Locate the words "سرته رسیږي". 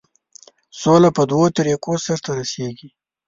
2.05-2.89